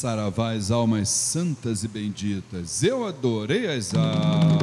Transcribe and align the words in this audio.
Saravá 0.00 0.52
as 0.52 0.70
almas 0.70 1.08
santas 1.08 1.82
e 1.82 1.88
benditas, 1.88 2.84
eu 2.84 3.04
adorei 3.04 3.66
as 3.66 3.92
almas. 3.92 4.62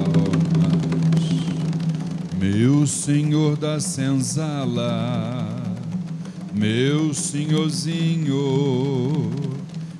Meu 2.39 2.87
Senhor 2.87 3.57
da 3.57 3.81
senzala, 3.81 5.45
meu 6.53 7.13
senhorzinho, 7.13 9.29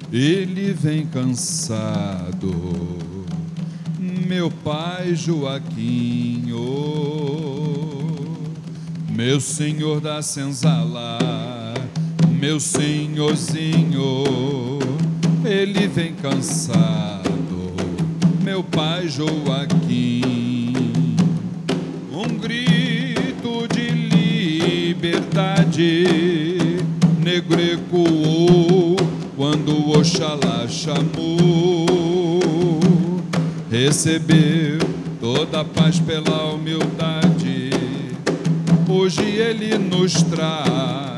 ele 0.09 0.71
vem 0.71 1.05
cansado. 1.05 2.55
Meu 3.99 4.49
pai 4.49 5.15
Joaquinho, 5.15 6.55
meu 9.09 9.41
senhor 9.41 9.99
da 9.99 10.21
senzala, 10.21 11.19
meu 12.39 12.57
senhorzinho, 12.57 14.84
ele 15.47 15.87
vem 15.87 16.13
cansado. 16.13 17.23
Meu 18.43 18.63
pai 18.63 19.07
Joaquim, 19.07 20.63
um 22.11 22.37
grito 22.37 23.67
de 23.73 23.89
liberdade, 24.91 26.05
negro 27.23 27.59
ecoou 27.59 28.95
quando 29.35 29.91
Oxalá 29.91 30.67
chamou. 30.67 31.89
Recebeu 33.69 34.79
toda 35.19 35.61
a 35.61 35.65
paz 35.65 35.99
pela 35.99 36.53
humildade. 36.53 37.69
Hoje 38.87 39.23
ele 39.23 39.77
nos 39.77 40.23
traz 40.23 41.17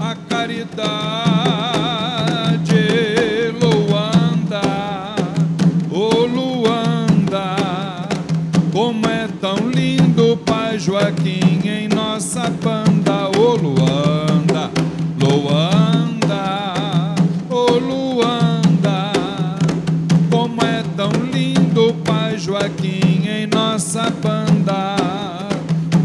a 0.00 0.14
caridade. 0.28 1.23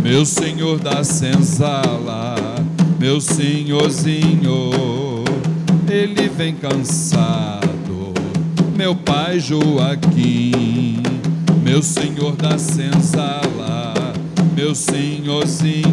Meu 0.09 0.25
senhor 0.25 0.79
da 0.79 1.03
senzala, 1.03 2.35
meu 2.99 3.21
senhorzinho, 3.21 4.71
ele 5.87 6.27
vem 6.27 6.55
cansado. 6.55 8.11
Meu 8.75 8.95
pai 8.95 9.39
Joaquim, 9.39 11.03
meu 11.61 11.83
senhor 11.83 12.35
da 12.35 12.57
senzala, 12.57 13.93
meu 14.57 14.73
senhorzinho, 14.73 15.83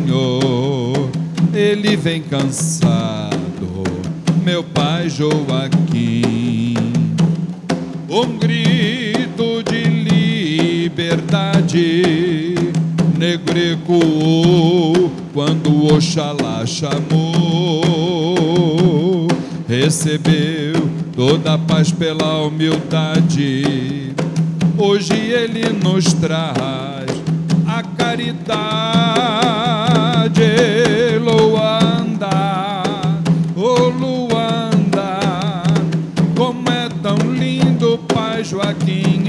ele 1.53 1.95
vem 1.95 2.23
cansado. 2.23 3.85
Meu 4.43 4.65
pai 4.65 5.11
Joaquim, 5.11 6.75
um 8.09 8.39
grito 8.39 9.63
de 9.63 9.85
liberdade 10.89 12.36
negro 13.17 13.59
ecoou 13.59 15.11
quando 15.33 15.87
Oxalá 15.95 16.65
chamou. 16.67 17.17
Recebeu 19.67 20.75
toda 21.15 21.55
a 21.55 21.59
paz 21.59 21.91
pela 21.91 22.43
humildade. 22.43 24.15
Hoje 24.77 25.15
ele 25.15 25.71
nos 25.83 26.13
traz 26.13 27.07
a 27.67 27.83
caridade. 27.83 28.47
Luanda, 31.19 32.83
ô 33.57 33.89
Luanda, 33.89 35.19
como 36.37 36.69
é 36.69 36.89
tão 37.03 37.17
lindo 37.33 37.99
Pai 38.07 38.45
Joaquim 38.45 39.26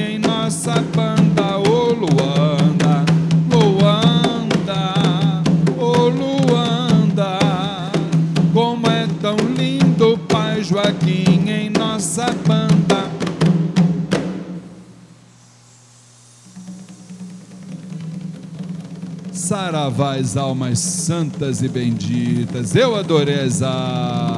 Joaquim 10.68 11.50
em 11.50 11.70
nossa 11.70 12.26
banda. 12.46 13.10
Saravá 19.32 20.16
as 20.16 20.36
almas 20.36 20.80
santas 20.80 21.62
e 21.62 21.70
benditas, 21.70 22.76
eu 22.76 22.98
adorei 22.98 23.40
as 23.40 23.62
almas. 23.62 24.37